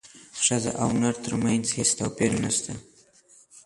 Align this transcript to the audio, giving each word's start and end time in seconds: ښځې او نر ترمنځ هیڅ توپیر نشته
ښځې 0.45 0.71
او 0.81 0.89
نر 1.01 1.15
ترمنځ 1.25 1.65
هیڅ 1.77 1.89
توپیر 1.99 2.31
نشته 2.43 2.73